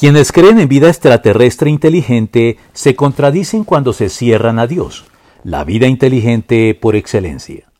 Quienes 0.00 0.32
creen 0.32 0.58
en 0.58 0.66
vida 0.66 0.88
extraterrestre 0.88 1.68
inteligente 1.68 2.56
se 2.72 2.96
contradicen 2.96 3.64
cuando 3.64 3.92
se 3.92 4.08
cierran 4.08 4.58
a 4.58 4.66
Dios, 4.66 5.04
la 5.44 5.62
vida 5.62 5.88
inteligente 5.88 6.74
por 6.74 6.96
excelencia. 6.96 7.70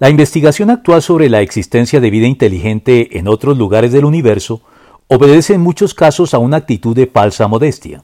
La 0.00 0.10
investigación 0.10 0.70
actual 0.70 1.00
sobre 1.00 1.28
la 1.28 1.40
existencia 1.40 2.00
de 2.00 2.10
vida 2.10 2.26
inteligente 2.26 3.16
en 3.16 3.28
otros 3.28 3.56
lugares 3.56 3.92
del 3.92 4.06
universo 4.06 4.62
obedece 5.06 5.54
en 5.54 5.60
muchos 5.60 5.94
casos 5.94 6.34
a 6.34 6.38
una 6.38 6.56
actitud 6.56 6.96
de 6.96 7.06
falsa 7.06 7.46
modestia. 7.46 8.02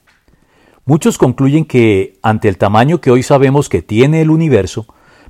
Muchos 0.85 1.19
concluyen 1.19 1.65
que, 1.65 2.21
ante 2.23 2.47
el 2.47 2.59
tamaño 2.59 3.01
que 3.01 3.11
hoy 3.11 3.25
sabemos 3.25 3.69
que 3.69 3.83
tiene 3.83 4.21
el 4.21 4.31
universo, 4.31 4.87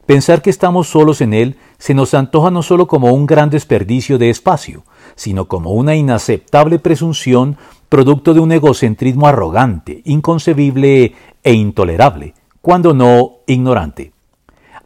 pensar 0.07 0.43
que 0.43 0.51
estamos 0.51 0.89
solos 0.89 1.21
en 1.21 1.35
él 1.35 1.57
se 1.79 1.95
nos 1.95 2.15
antoja 2.15 2.51
no 2.51 2.63
solo 2.63 2.87
como 2.87 3.13
un 3.13 3.27
gran 3.27 3.51
desperdicio 3.51 4.19
de 4.19 4.31
espacio, 4.31 4.85
sino 5.15 5.47
como 5.47 5.73
una 5.73 5.95
inaceptable 5.95 6.79
presunción 6.79 7.57
producto 7.89 8.35
de 8.35 8.41
un 8.41 8.53
egocentrismo 8.53 9.27
arrogante, 9.27 10.03
inconcebible 10.05 11.15
e 11.43 11.53
intolerable, 11.53 12.35
cuando 12.61 12.95
no 12.95 13.39
ignorante. 13.47 14.13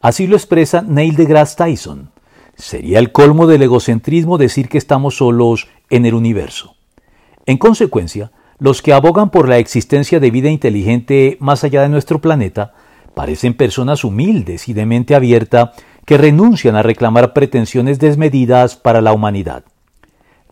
Así 0.01 0.27
lo 0.27 0.35
expresa 0.35 0.81
Neil 0.81 1.15
deGrasse 1.15 1.55
Tyson. 1.55 2.11
Sería 2.55 2.99
el 2.99 3.11
colmo 3.11 3.47
del 3.47 3.63
egocentrismo 3.63 4.37
decir 4.37 4.69
que 4.69 4.77
estamos 4.77 5.17
solos 5.17 5.67
en 5.89 6.05
el 6.05 6.13
universo. 6.13 6.75
En 7.45 7.57
consecuencia, 7.57 8.31
los 8.59 8.81
que 8.81 8.93
abogan 8.93 9.29
por 9.29 9.47
la 9.47 9.57
existencia 9.57 10.19
de 10.19 10.31
vida 10.31 10.49
inteligente 10.49 11.37
más 11.39 11.63
allá 11.63 11.81
de 11.81 11.89
nuestro 11.89 12.19
planeta 12.19 12.73
parecen 13.19 13.53
personas 13.53 14.05
humildes 14.05 14.69
y 14.69 14.73
de 14.73 14.85
mente 14.85 15.13
abierta 15.13 15.73
que 16.05 16.17
renuncian 16.17 16.77
a 16.77 16.83
reclamar 16.83 17.33
pretensiones 17.33 17.99
desmedidas 17.99 18.77
para 18.77 19.01
la 19.01 19.11
humanidad. 19.11 19.65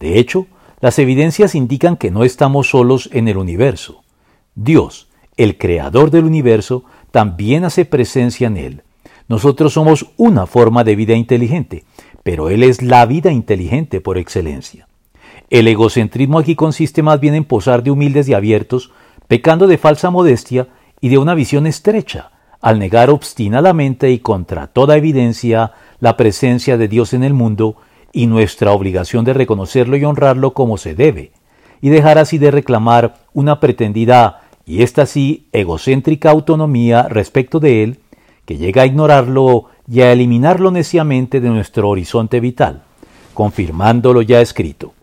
De 0.01 0.19
hecho, 0.19 0.47
las 0.81 0.99
evidencias 0.99 1.55
indican 1.55 1.95
que 1.95 2.11
no 2.11 2.25
estamos 2.25 2.69
solos 2.69 3.09
en 3.13 3.29
el 3.29 3.37
universo. 3.37 4.03
Dios, 4.53 5.07
el 5.37 5.57
creador 5.57 6.11
del 6.11 6.25
universo, 6.25 6.83
también 7.11 7.63
hace 7.63 7.85
presencia 7.85 8.47
en 8.47 8.57
él. 8.57 8.81
Nosotros 9.29 9.71
somos 9.71 10.07
una 10.17 10.45
forma 10.45 10.83
de 10.83 10.97
vida 10.97 11.13
inteligente, 11.13 11.85
pero 12.21 12.49
Él 12.49 12.63
es 12.63 12.81
la 12.81 13.05
vida 13.05 13.31
inteligente 13.31 14.01
por 14.01 14.17
excelencia. 14.17 14.89
El 15.49 15.69
egocentrismo 15.69 16.37
aquí 16.37 16.55
consiste 16.55 17.01
más 17.01 17.21
bien 17.21 17.33
en 17.33 17.45
posar 17.45 17.81
de 17.81 17.91
humildes 17.91 18.27
y 18.27 18.33
abiertos, 18.33 18.91
pecando 19.29 19.67
de 19.67 19.77
falsa 19.77 20.09
modestia 20.09 20.67
y 20.99 21.07
de 21.07 21.17
una 21.17 21.33
visión 21.33 21.65
estrecha, 21.65 22.31
al 22.67 22.79
negar 22.79 23.09
obstinadamente 23.09 24.11
y 24.11 24.19
contra 24.19 24.67
toda 24.67 24.97
evidencia 24.97 25.71
la 26.01 26.17
presencia 26.17 26.75
de 26.75 26.89
Dios 26.89 27.13
en 27.13 27.23
el 27.23 27.33
mundo 27.33 27.77
y 28.11 28.27
nuestra 28.27 28.73
obligación 28.73 29.23
de 29.23 29.31
reconocerlo 29.31 29.95
y 29.95 30.03
honrarlo 30.03 30.51
como 30.51 30.77
se 30.77 30.93
debe, 30.93 31.31
y 31.79 31.87
dejar 31.87 32.17
así 32.17 32.37
de 32.37 32.51
reclamar 32.51 33.19
una 33.33 33.61
pretendida 33.61 34.41
y 34.65 34.83
esta 34.83 35.05
sí 35.05 35.47
egocéntrica 35.53 36.29
autonomía 36.29 37.03
respecto 37.03 37.61
de 37.61 37.83
él, 37.83 37.99
que 38.45 38.57
llega 38.57 38.81
a 38.81 38.85
ignorarlo 38.85 39.67
y 39.89 40.01
a 40.01 40.11
eliminarlo 40.11 40.69
neciamente 40.69 41.39
de 41.39 41.47
nuestro 41.47 41.87
horizonte 41.87 42.41
vital, 42.41 42.83
confirmando 43.33 44.11
lo 44.11 44.21
ya 44.21 44.41
escrito. 44.41 44.93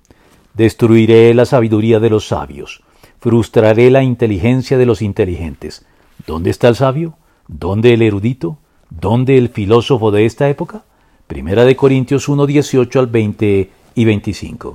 Destruiré 0.52 1.32
la 1.32 1.46
sabiduría 1.46 1.98
de 1.98 2.10
los 2.10 2.28
sabios, 2.28 2.82
frustraré 3.20 3.90
la 3.90 4.02
inteligencia 4.02 4.76
de 4.76 4.84
los 4.84 5.00
inteligentes. 5.00 5.86
¿Dónde 6.26 6.50
está 6.50 6.68
el 6.68 6.76
sabio? 6.76 7.16
¿Dónde 7.48 7.92
el 7.92 8.02
erudito? 8.02 8.58
¿Dónde 8.88 9.36
el 9.36 9.48
filósofo 9.50 10.10
de 10.10 10.24
esta 10.24 10.48
época? 10.48 10.84
Primera 11.26 11.64
de 11.64 11.76
Corintios 11.76 12.28
1, 12.28 12.46
18 12.46 13.00
al 13.00 13.06
20 13.06 13.70
y 13.94 14.04
25. 14.04 14.72